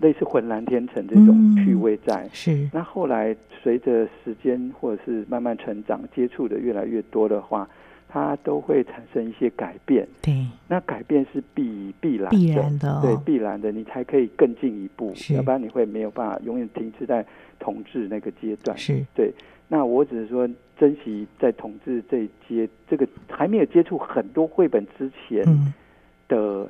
[0.00, 2.70] 类似浑然天成这种趣味在，嗯、是。
[2.72, 7.68] 那后来随着时间或者是慢慢成长，接触的越来越多的话，
[8.08, 10.08] 它都会产生一些改变。
[10.22, 10.46] 对。
[10.66, 17.24] 那改变是必必然的，必然的、哦，对，必然的，你才可以更进一步，要不然你会没有办法永远停滞在
[17.58, 18.76] 统治那个阶段。
[18.76, 19.04] 是。
[19.14, 19.32] 对。
[19.68, 25.44] 那我只是说，珍惜在统治这一阶，这个还没有接触很多绘本之前
[26.28, 26.66] 的。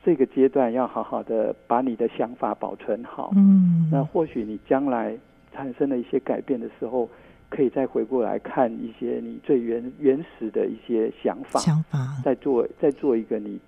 [0.00, 5.16] 嗯这个阶段要好好的把你的想法保存好，嗯，那或许你将来
[5.52, 7.08] 产生了一些改变的时候，
[7.50, 13.60] 可以再回过来看一些你最原原始的一些想法，想法，再做再做一个你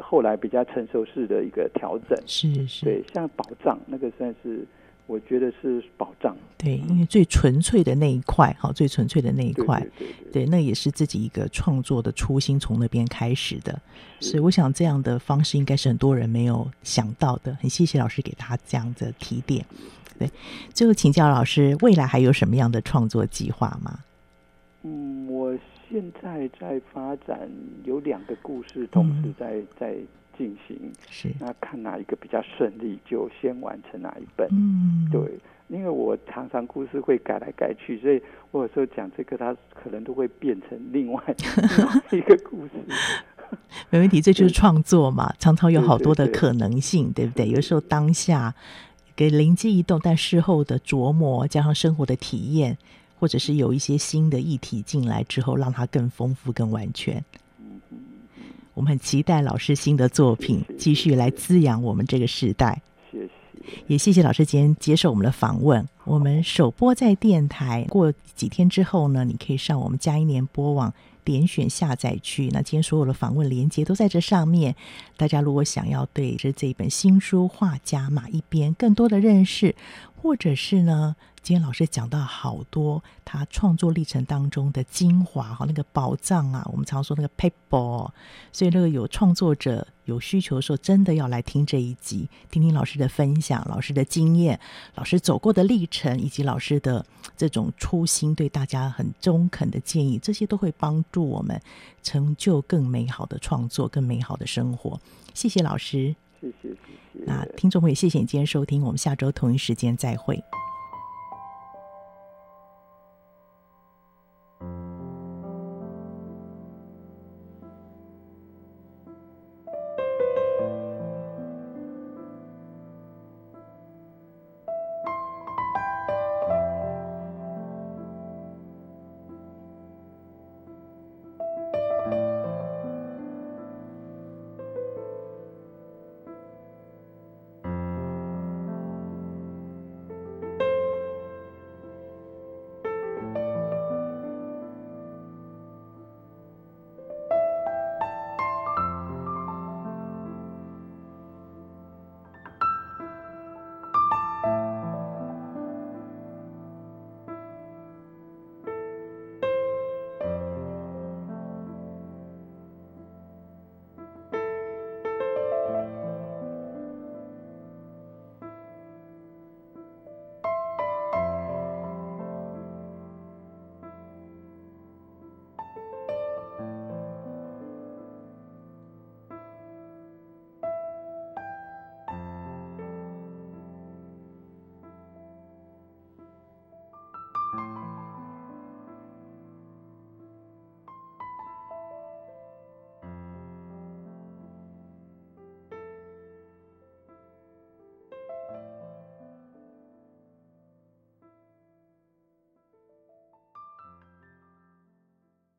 [0.00, 4.66] 后来比较成熟式的一个调整，是是，对，像宝藏那个算是。
[5.06, 13.78] 我觉得是保障，对，因为最纯粹的那一块，哈，最纯粹的那一块，对，对，对，对，对，那也是自己一个创作的初心，从那边开始的。
[14.20, 17.54] 所以我想这样的方式应该是很多人没有想到的。
[17.56, 19.62] 很谢谢老师给他这样的提点。
[20.18, 20.30] 对，
[20.72, 23.98] 最后请教老师，未来还有什么样的创作计划吗？
[24.84, 25.54] 嗯，我
[25.90, 27.46] 现在在发展
[27.84, 29.96] 有两个故事，同时在、嗯、在。
[30.36, 30.76] 进行
[31.10, 34.48] 是，那看哪一个比较顺利，就先完成哪一本。
[34.50, 35.20] 嗯，对，
[35.68, 38.20] 因为我常常故事会改来改去，所以
[38.50, 41.22] 我有时候讲这个，它可能都会变成另外
[42.10, 42.72] 一个故事。
[43.90, 47.54] 没问题，这就是创作嘛，常常有好多的可能性，对，对，对，对不对？
[47.54, 48.54] 有时候当下
[49.14, 52.76] 给灵机一动，但事后的琢磨加上生活的体验，
[53.20, 57.22] 或者是有一些新的议题进来之后，让它更丰富、更完全。
[58.74, 62.82] 我们很期待老师新的作品，继续来滋养我们这个时代。
[63.10, 63.28] 谢谢。
[63.86, 65.88] 也谢谢老师今天接受我们的访问。
[66.04, 72.50] 我们首播在电台，过几天之后呢，你可以上我们嘉一联播网点选下载区。
[72.52, 74.74] 那今天所有的访问连接都在这上面。
[75.16, 79.74] 大家如果想要对这这本新书《画家马一边》更多的认识，
[80.20, 88.10] 或者是呢，今天老师讲到好多他创作历程当中的精华哈，那个宝藏啊，我们常说那个 paper，
[88.50, 94.58] 所以那个有创作者有需求的时候，真的要来听这一集，听听老师的分享、老师的经验、
[94.94, 97.04] 老师走过的历程，以及老师的
[97.36, 101.60] 这种初心，对大家很中肯的建议，这些都会帮助我们
[102.02, 104.98] 成就更美好的创作、更美好的生活。
[105.34, 106.74] 谢谢老师，谢谢谢
[107.12, 107.24] 谢。
[107.26, 110.42] 那听众朋友，谢谢你今天收听，我们下周同一时间再会。